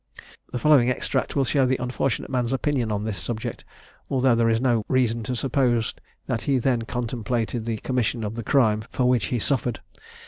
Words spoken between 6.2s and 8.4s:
that he then contemplated the commission of